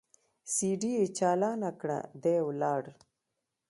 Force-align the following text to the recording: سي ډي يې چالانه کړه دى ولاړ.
سي 0.53 0.69
ډي 0.81 0.91
يې 0.97 1.05
چالانه 1.17 1.69
کړه 1.79 1.97
دى 2.23 2.37
ولاړ. 2.47 2.83